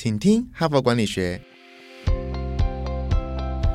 [0.00, 1.40] 请听哈佛管理学。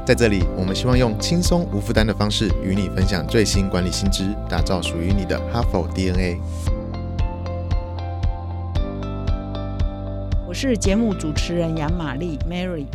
[0.08, 6.40] 在这里，我们希望用轻松无负担的方式与你分享最新管理新知，打造属于你的哈佛 DNA。
[10.48, 12.86] 我是节目主持人杨玛丽 Mary。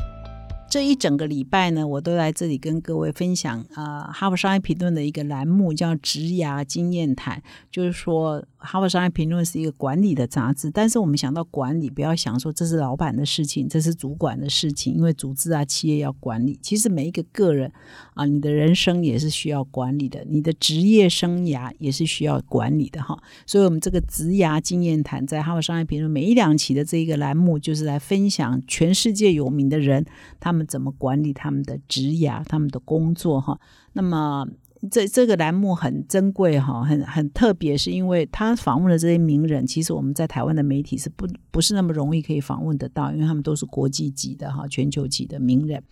[0.71, 8.43] 这一整个礼拜呢，我都来这里跟各位分享啊，《哈佛商业评论》的一个栏目叫“职涯经验谈”，就是说。
[8.61, 16.59] 哈佛商业评论是一个管理的杂志，但是我们想到管理，不要想说这是老板的事情，这是主管的事情，因为组织啊、企业要管理。
[16.61, 17.73] 其实每一个个人
[18.15, 23.17] 啊，你的人生也是需要管理的，你的职业生涯也是需要管理的哈。
[23.47, 30.05] 所以，我们这个职涯经验谈在哈佛商业评论每一两期的这一个栏目，就是来分享全世界有名的人
[30.41, 33.61] 他们怎么管理他们的职涯、他们的工作哈。
[33.93, 34.49] 那么。
[34.91, 45.83] 这这个栏目很珍贵哈，很很特别，是因为他访问的这些名人，其实我们在台湾的媒体是不不是那么容易可以访问得到，因为他们都是国际级的哈，全球级的名人。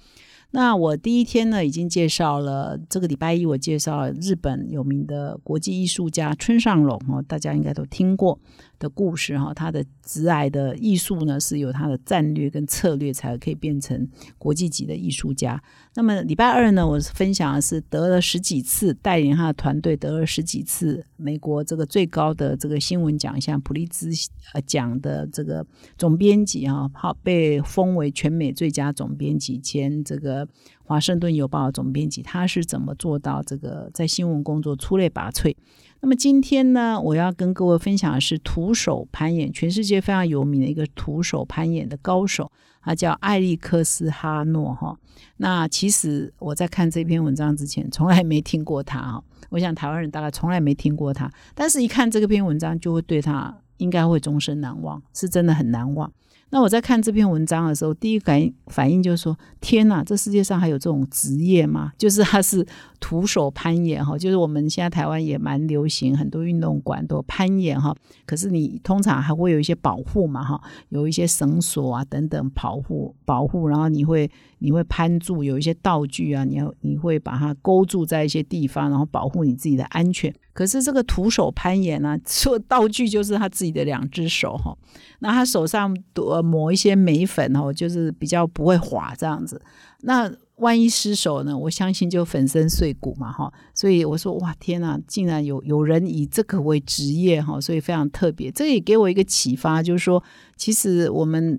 [0.52, 8.38] 那我第一天呢，已经介绍了这个礼拜一，我介绍日本有名的国际艺术家村上隆哦，大家应该都听过。
[8.78, 15.62] 的故事哈，他的直癌的艺术呢，是有他的战略跟策略，才可以变成国际级的艺术家。
[15.94, 24.10] 那么礼拜二呢，我分享的是得了十几次，带领他的团队得了十几次美国这个最高的这个新闻奖项普利兹
[24.52, 30.46] 呃奖的这个总编辑哈，好被封为全美最佳总编辑，前这个
[30.86, 35.54] 华盛顿邮报总编辑，他是怎么做到这个在新闻工作出类拔萃？
[36.00, 44.96] 那么今天呢，我要跟各位分享的是徒手攀岩，全世界非常有名的一个徒手攀岩的高手，他叫艾利克斯哈诺哈。
[45.38, 49.24] 那其实我在看这篇文章之前，从来没听过他哈。
[49.50, 56.12] 我想台湾人大概从来没听过他，但是一看这篇文章，就会对他应该会终身难忘，是真的很难忘。
[56.50, 61.92] 那我在看这篇文章的时候，第一感反应就是说：天哪，这世界上还有这种职业吗？
[61.98, 62.64] 就是他是
[63.00, 67.94] 徒手攀岩哈，就是我们现在台湾也蛮流行，很多运动馆都攀岩哈。
[68.24, 74.30] 可是你通常还会有一些保护嘛哈，有一些绳索啊等等保护保护，然后你会
[74.60, 80.32] 你会攀住，有一些道具啊，你要你会把它勾住在一些地方，然后保护你自己的安全。
[80.56, 84.74] 可是这个徒手攀岩呢， 说道具就是他自己的两只手哈，
[85.18, 89.60] 那他手上多抹一些眉粉哦，就是比较不会滑这样子。
[90.00, 91.56] 那万一失手呢？
[91.56, 93.52] 我相信就粉身碎骨嘛哈。
[93.74, 98.50] 所以我说哇天呐，竟然有有人以这个为职业哈，所以非常特别。
[98.50, 100.24] 这也给我一个启发，就是说
[100.56, 101.58] 其实我们。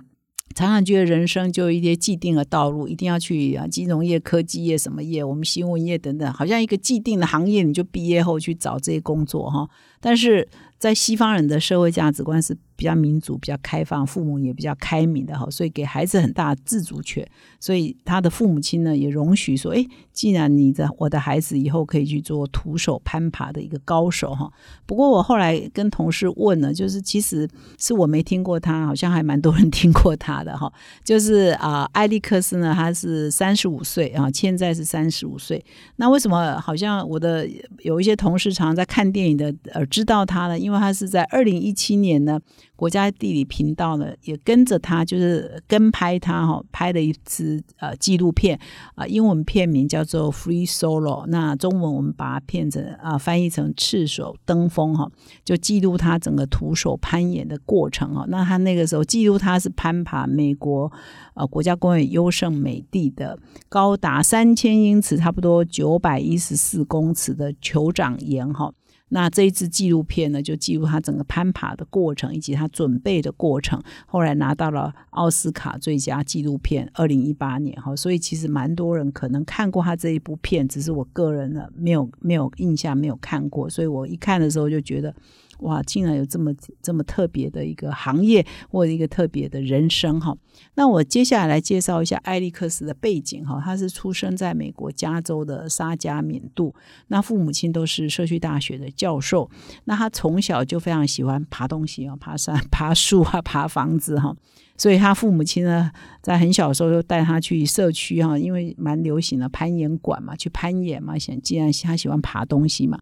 [0.58, 9.70] 常常觉得人生就一些既定的道路，一定要去啊金融业、科技业什么业，我们新闻业等等，好像一个既定的行业，你就毕业后去找这些工作哈。
[10.02, 17.28] 但是在西方人的社会价值观是比较民主、比较开放，父母也比较开明的哈，所以给孩子很大自主权。
[17.60, 19.84] 所以他的父母亲呢也容许说：“哎，
[20.14, 24.48] 既然你的我的孩子以后可以去做徒手攀爬的一个高手哈。”
[24.86, 27.50] 不过我后来跟同事问了，就是其实
[27.80, 30.72] 是我没听过他，好像还蛮多人听过他的哈。
[31.04, 35.66] 就是啊，艾利克斯呢，他是三十五岁啊，现在是三十五岁。
[35.96, 37.50] 那为什么好像我的
[37.80, 39.84] 有一些同事常常在看电影的呃？
[39.88, 42.38] 知道他呢，因为他是在二零一七年呢，
[42.76, 48.60] 国家地理频道呢也跟着他，就是跟拍他哈，拍了一支呃纪录片
[48.96, 55.10] 啊，英文片名叫做《Free Solo》，那中文我们把它片成啊翻译成《赤手登峰》哈，
[55.46, 58.26] 就记录他整个徒手攀岩的过程哈。
[58.28, 60.92] 那他那个时候记录他是攀爬美国
[61.36, 63.40] 呃国家公园优胜美地的
[63.70, 68.74] 高达三千英尺，差不多九百一十四公尺的酋长岩哈。
[69.10, 85.14] 那这一支纪录片呢，就记录他整个攀爬的过程以及他准备的过程，后来拿到了奥斯卡最佳纪录片，二零一八年哈，所以其实蛮多人可能看过他这一部片，只是我个人呢没有没有印象，没有看过，所以我一看的时候就觉得。
[85.60, 90.36] 哇，竟然有这么这么特别的一个行业，或者一个特别的人生哈。
[90.76, 93.62] 那我接下来来介绍一下艾利克斯的背景哈。
[93.64, 96.74] 他是出生在美国加州的沙加缅度，
[97.08, 99.50] 那父母亲都是社区大学的教授。
[99.86, 104.36] 那他从小就非常喜欢爬东西啊，爬山、 爬树啊，爬房子哈。
[104.78, 105.92] 所以他父母亲呢，
[106.22, 111.18] 在很小的时候就带他去社区哈，因为蛮流行的攀岩馆嘛，去攀岩嘛。
[111.18, 113.00] 想既然他喜欢爬东西嘛。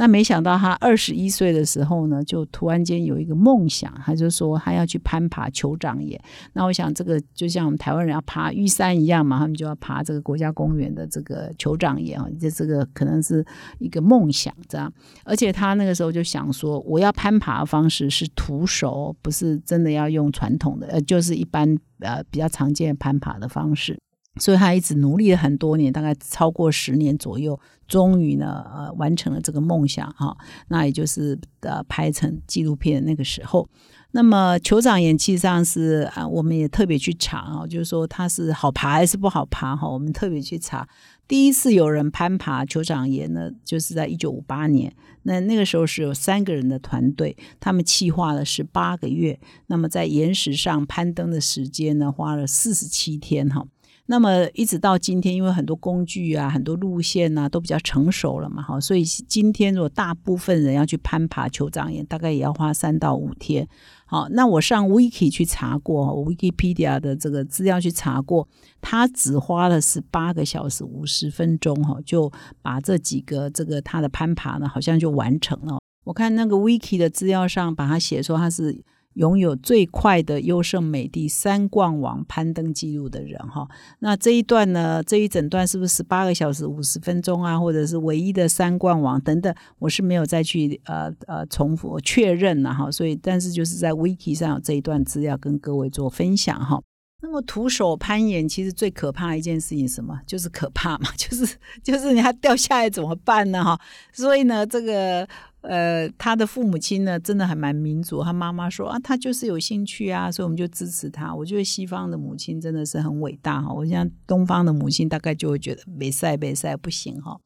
[0.00, 6.18] 那没想到他二十一岁的时候呢，就突然间有一个梦想，他就说他要去攀爬酋长岩。
[6.54, 13.44] 那我想这个就像我们台湾人要爬玉山一样嘛，他们就要爬这个国家公园的这个酋长岩啊，这这个可能是
[13.78, 14.90] 一个梦想这样。
[15.22, 24.00] 而且他那个时候就想说，我要攀爬的方式是徒手，不是真的要用传统的，呃，就是一般呃比较常见攀爬的方式。
[24.36, 30.36] 所以他一直努力了很多年，大概超过十年左右，终于呢，呃，完成了这个梦想哈。
[30.68, 33.68] 那也就是呃，拍成纪录片那个时候。
[34.12, 39.88] 那么酋长岩其实上是啊，我们也特别去查啊，就是说它是好爬还是不好爬哈。
[39.88, 40.88] 我们特别去查，
[41.28, 44.92] 第一次有人攀爬酋长岩呢，就是在一九五八年。
[45.24, 53.64] 那那个时候是有三个人的团队，他们计划了十八个月，那么在岩石上攀登的时间呢，花了四十七天哈。
[54.10, 63.68] 那么一直到今天，因为很多工具啊、很多路线呐都比较成熟了嘛，哈，所以今天如果大部分人要去攀爬酋长岩，大概也要花三到五天。
[64.06, 68.48] 好，那我上 Wiki 去查过，Wikipedia 的这个资料去查过，
[68.80, 75.78] 他只花了是八个小时五十分钟，哈，就把这几个这个他的攀爬呢，好像就完成了。
[76.02, 78.82] 我看那个 Wiki 的资料上，把它写说他是。
[79.14, 83.68] 拥有最快的优胜美地三冠王攀登记录的人哈，
[83.98, 89.52] 那这一段呢，这一整段是不是十八个小时五十分钟啊，或者是唯一的三冠王等等？
[89.80, 96.80] 我是没有再去呃呃重复确认了哈，所以但是就是在 Wiki 上有这一段资料跟各位做分享哈。
[97.22, 100.18] 那么徒手攀岩其实最可怕的一件事情什么？
[100.26, 103.78] 就是可怕嘛， 就是就是你还掉下来怎么办呢哈？
[104.12, 105.28] 所以呢，这个。
[105.62, 108.22] 呃，他的父母亲呢，真的还蛮民主。
[108.22, 111.34] 他妈妈说啊，他就是有兴趣啊，所以我们就支持他。
[111.34, 113.72] 我觉得西方的母亲真的是很伟大哈。
[113.72, 117.38] 我想东方的母亲大概就会觉得没赛没赛不行哈。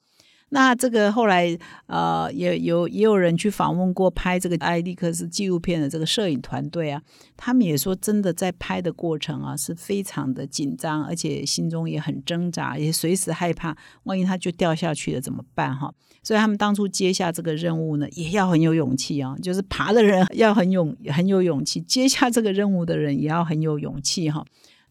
[0.55, 7.03] 那这个后来呃，也有也有人去访问过拍这个艾利克斯纪录片的这个摄影团队啊，
[7.37, 15.93] 他们也说真的在拍的过程啊是非常的紧张，而且心中也很挣扎，也随时害怕，万一他就掉下去了怎么办哈？
[16.23, 24.45] 所以他们当初接下这个任务呢，也要很有勇气啊，就是爬的人要很勇很有勇气，接下这个任务的人也要很有勇气哈。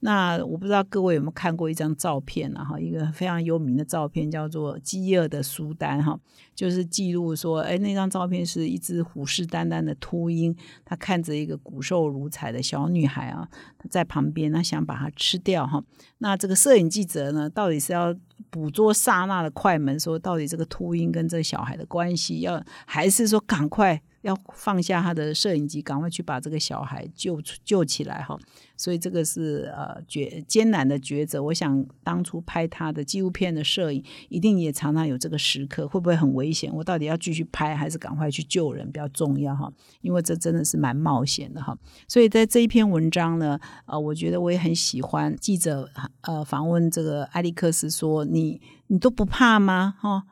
[0.05, 2.63] 那我不知道各位有没有看过一张照片呢？
[2.63, 6.19] 哈，一个非常有名的照片叫做《饥饿的苏丹》哈，
[6.53, 10.53] 就是记录说，哎，那张照片是一只虎视眈眈的秃鹰，
[10.83, 13.47] 它看着一个骨瘦如柴的小女孩啊，
[13.89, 15.81] 在旁边，他想把它吃掉哈。
[16.17, 18.13] 那这个摄影记者呢，到底是要
[18.50, 24.01] 捕捉刹那的快门，说到底这个秃鹰跟这个小孩的关系，要还是说赶快？
[24.23, 28.37] 要放下他的摄影机，赶快去把这个小孩救出救起来哈。
[28.75, 31.41] 所以这个是呃决艰难的抉择。
[31.41, 36.73] 我想当初拍他的纪录片的摄影，一定也常常有这个时刻，会不会很危险？
[36.73, 39.71] 我到底要继续拍，还是赶快去救人比较重要哈？
[40.01, 41.77] 因为这真的是蛮冒险的哈。
[42.07, 45.89] 所以在这一篇文章呢，呃，我觉得我也很喜欢记者
[46.21, 49.95] 呃访问这个艾利克斯说：“你你都不怕吗？
[49.99, 50.23] 哈？”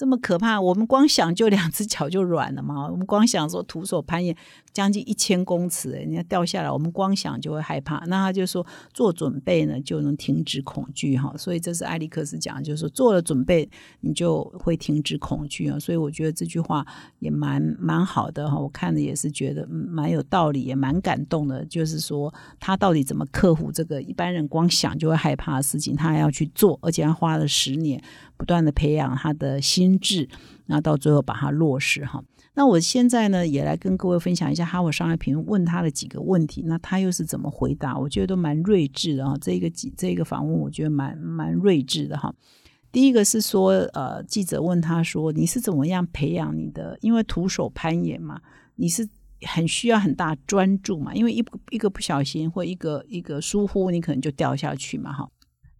[0.00, 2.88] 这么可怕，我们光想就两只脚就软了嘛。
[2.88, 4.34] 我们光想说徒手攀岩
[4.72, 7.98] 将近一千公尺，人家掉下来，我们光想就会害怕。
[8.06, 11.34] 那他就说做准备呢，就能停止恐惧哈。
[11.36, 13.68] 所以这是艾利克斯讲，就是说做了准备，
[14.00, 15.78] 你就会停止恐惧啊。
[15.78, 16.86] 所以我觉得这句话
[17.18, 18.58] 也蛮蛮好的哈。
[18.58, 21.64] 我看的也是觉得蛮有道理，也蛮感动的。
[21.66, 28.02] 就是说他到底怎么克服这个一般人光想就会害怕的事情，他还要去做，而且他花了十年。
[28.36, 30.26] 不断的培养他的心智，
[30.64, 32.24] 那到最后把它落实哈。
[32.54, 37.98] 那我现在呢，也来跟各位分享一下哈佛商业评论问他的几个问题，那他又是怎么回答？
[37.98, 39.36] 我觉得都蛮睿智的哈。
[39.40, 42.34] 这个几这个访问，我觉得蛮蛮睿智的哈。
[42.92, 46.98] 第一个是说，呃，记者问他说：“你是怎么样培养你的？
[47.00, 48.40] 因为徒手攀岩嘛，
[48.74, 49.08] 你是
[49.42, 55.28] 很需要很大专注嘛，因为一一个不小心或一个一个疏忽，你可能就掉下去嘛，哈。”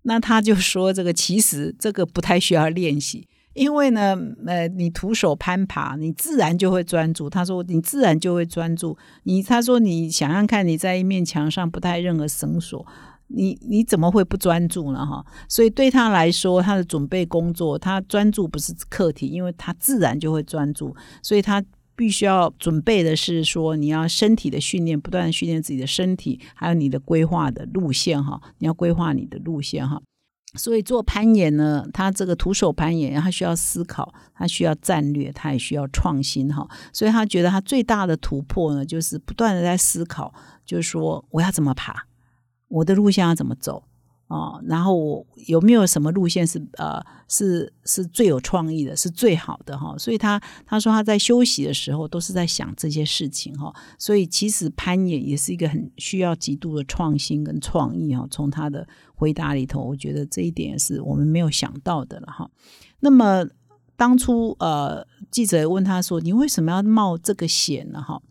[0.02, 4.16] 那他就说：“这个其实这个不太需要练习，因为呢，
[4.46, 7.28] 呃，你徒手攀爬，你自然就会专注。
[7.28, 8.96] 他说你自然就会专注。
[9.24, 12.86] 你他说你想想看，你在一面墙上不带任何绳索，
[13.28, 15.04] 你你怎么会不专注呢？
[15.04, 21.64] 哈，所以对他来说，他的准备工作，他专注不是课题，因为他自然就会专注，所以他。”
[21.96, 30.00] 必须要准备的是说，你要身体的训练，不断的训练自己的身体，还有你的规划的路线哈，你要规划你的路线哈。
[30.54, 36.68] 所以做攀岩呢，他这个徒手攀岩，他需要思考，他需要战略，他也需要创新哈。
[36.92, 42.06] 所以他觉得他最大的突破呢，就是不断的在思考，就是说我要怎么爬，
[42.68, 43.84] 我的路线要怎么走。
[44.30, 49.98] 哦，然后我有没有什么路线是呃是是最有创意的，是最好的哈？
[49.98, 53.74] 所以他他说他在休息的时候都是在想这些事情哈。
[53.98, 58.24] 所以其实攀岩也是一个很需要极度的创新跟创意哈。
[58.30, 62.48] 从他的回答里头，我觉得这一点是我们没有想到的了哈。
[63.00, 63.44] 那么
[63.96, 68.22] 当初呃记者问他说：“你为什么要冒这个险呢？”哈，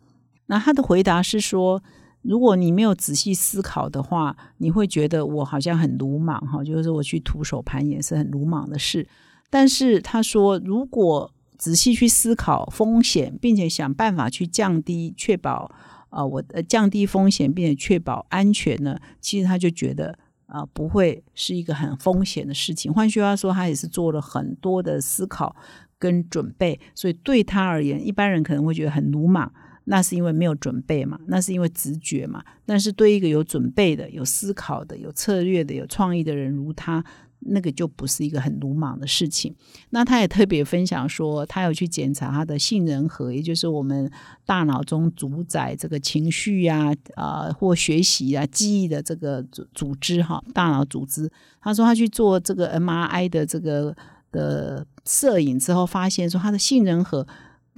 [0.46, 1.82] 那他的回答是说。
[2.22, 9.06] 如果你没有仔细思考的话，你会觉得我好像很鲁莽哈，就是我去徒手攀岩是很鲁莽的事。
[9.48, 15.70] 但是他说，如果仔细去思考风险，并且想办法去降低、确保
[16.10, 22.92] 啊，我降低风险，并且确保安全呢，其实他就觉得啊，不会是一个很风险的事情。
[22.92, 25.56] 换句话说，他也是做了很多的思考
[25.98, 29.52] 跟准备，所以对他而言，一般人可能会觉得很鲁莽。
[29.90, 32.40] 那是因为没有准备嘛，那是因为直觉嘛。
[32.64, 37.04] 但是对一个有准备的、有思考的、有策略的、有创意的人，如他，
[37.40, 39.52] 那个就不是一个很鲁莽的事情。
[39.88, 44.08] 那他也特别分享说，他有去检查他的杏仁核，也就是我们
[44.46, 51.28] 大脑中主宰这个情绪呀、啊或学习啊、记忆的这个组组织哈，大脑组织。
[51.60, 53.92] 他说他去做这个 MRI 的这个
[54.30, 57.26] 的摄影之后，发现说他的杏仁核。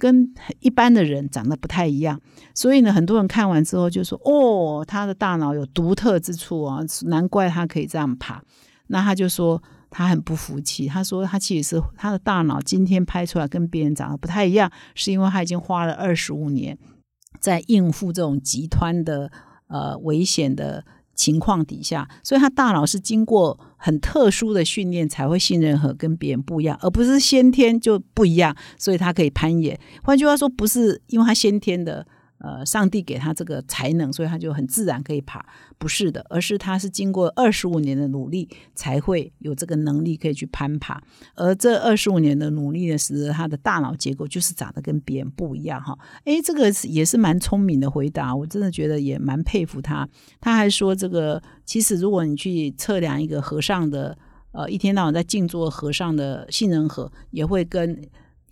[0.03, 0.29] 跟
[0.59, 2.19] 一般的人长得不太一样，
[2.53, 8.43] 所以呢，很多人看完之后就说：“哦，他的大脑有独特之处啊，难怪他可以这样爬。”
[8.87, 16.77] 那他就说他很不服气，他说他其实是他的大脑今天拍出来跟别人长得不太一样，是因为他已经花了二十五年
[17.39, 19.31] 在应付这种极端的
[19.67, 20.83] 呃危险的。
[21.15, 29.79] 情况底下，所以他大脑是经过很特殊的训练才会信任和跟别人不一样，而不是先天就不一样，所以他可以攀岩。
[30.03, 32.05] 换句话说，不是因为他先天的。
[32.43, 35.45] 呃，上帝给他这个才能，所以他就很自然可以爬，
[35.77, 41.01] 不是的，而是他是经过二十五年的努力，才会有这个能力可以去攀爬。
[41.35, 45.97] 而这二十五年的努力呢，使得他的大脑结构就是长得跟别人不一样哈。
[46.25, 50.05] 诶，这个也是蛮聪明的回答，我真的觉得也蛮佩服他。
[50.41, 54.17] 他还说，这个其实如果你去测量一个和尚的，
[54.51, 58.01] 呃，一天到晚在静坐和尚的杏仁核，也会跟。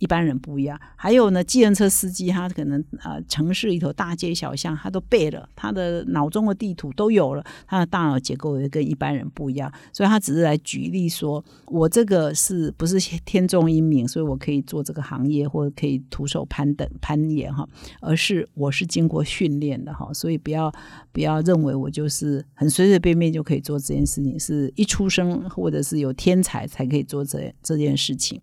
[0.02, 17.64] 一般人不一样，还有呢，计程车司机他可能呃，城市里头大街小巷他都背了，他的脑中的地图都有了，他的大脑结构也跟一般人不一样，所以他只是来举例说，我这个是不是天纵英明，所以我可以做这个行业或者可以徒手攀登攀岩哈，
[18.00, 20.74] 而是我是经过训练的哈，所以不要
[21.12, 28.40] 不要认为我就是很随随便便就可以做这件事情，是一出生或者是有天才才可以做这这件事情。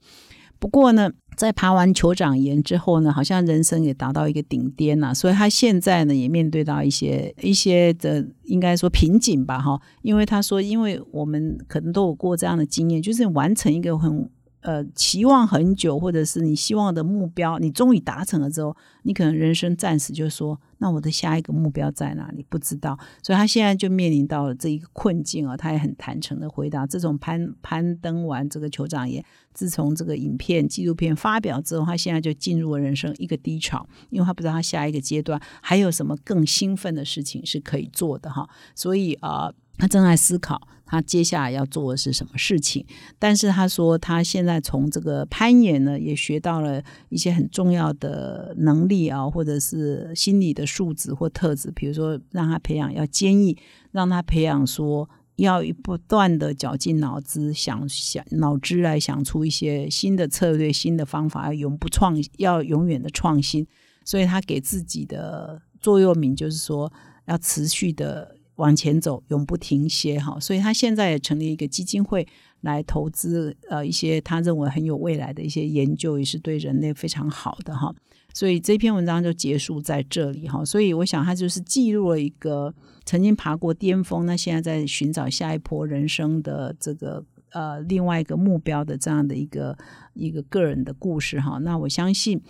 [0.59, 14.29] 不过呢，在爬完酋长岩之后呢，好像人生也达到一个顶巅了，所以他现在呢也面对到一些一些的应该说瓶颈吧，哈，因为他说，因为我们可能都有过这样的经验，就是完成一个很。
[14.61, 22.45] 呃，期望很久，或者是你希望的目标，你终于达成了之后，你可能人生暂时就说，那我的下一个目标在哪里？
[22.49, 25.55] 不知道，所以他现在就面临到了这一个困境啊。
[25.55, 29.23] 他也很坦诚的回答：，这种攀攀登完这个酋长岩，
[29.53, 38.49] 自从这个影片纪录片发表之后，他现在就进入了人生一个低潮，因为他不知道他下一个阶段还有什么更兴奋的事情是可以做的哈。
[38.75, 39.53] 所以啊。
[39.79, 42.85] 他正在思考他接下来要做的是什么事情，
[43.17, 53.55] 但是他说他现在从这个攀岩呢，也学到了一些很重要的能力啊，或者是心理的素质或特质，比如说让他培养要坚毅，
[53.91, 63.67] 让他培养说要不断的绞尽脑汁想想脑汁来想出一些新的策略、新的方法，要永不创，要永远的创新。
[64.03, 66.91] 所以他给自己的座右铭就是说
[67.27, 68.38] 要持续的。
[68.59, 70.37] 往前走，永不停歇，哈！
[70.37, 72.27] 所以他现在也成立一个基金会
[72.59, 77.95] 来投资，呃，一些他认为很有未来的一些研究，也是对人类非常好的，哈。
[78.33, 80.63] 所以这篇文章就结束在这里，哈。
[80.65, 82.73] 所以我想，他就是记录了一个
[83.05, 89.77] 曾经爬过巅峰，那现在在寻找下一波人生的这个呃另外一个目标的这样的一个
[90.13, 91.59] 一个个人的故事，哈。
[91.59, 92.41] 那我相信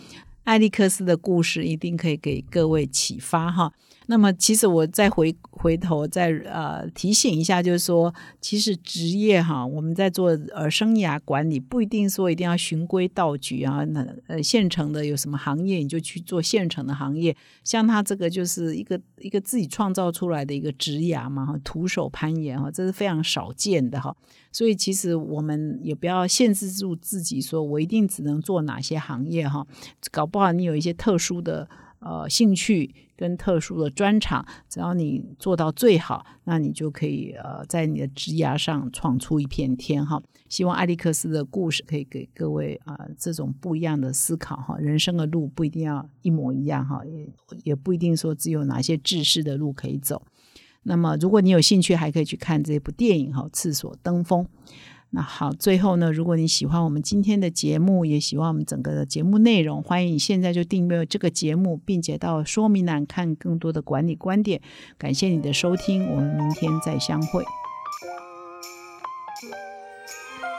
[0.50, 3.72] 艾利克斯的故事一定可以给各位启发，哈。
[4.08, 13.84] 那么，其实我再回回头再呃提醒一下，就是说，其实职业哈，我们在做呃生涯管理，不一定说一定要循规蹈矩啊。
[13.84, 17.38] 那呃，现成的有什么行业，你就去做现成的行业。
[17.64, 24.18] 像他这个就是一个一个自己创造出来的一个职涯嘛，徒手攀岩哈，这是非常少见的哈。
[24.52, 29.66] 所以，其实我们也不要限制住自己，说我一定只能做哪些行业哈。
[30.12, 31.70] 搞不好你有一些特殊的。
[32.02, 40.24] 呃兴趣跟特殊的专长，只要你做到最好，那你就可以呃在你的职涯上闯出一片天哈。
[40.48, 44.78] 希望艾利克斯的故事可以给各位啊这种不一样的思考哈。
[44.78, 47.30] 人生的路不一定要一模一样哈，也
[47.66, 50.26] 也不一定说只有哪些制式的路可以走。
[50.84, 54.44] 那么如果你有兴趣，还可以去看这部电影哈，《厕所登峰》。
[55.12, 64.62] 那好，最后呢，如果你喜欢我们今天的节目，也喜欢我们整个的节目内容，欢迎你现在就订阅这个节目，并且到说明栏看更多的管理观点。
[65.00, 67.44] 感谢你的收听，我们明天再相会。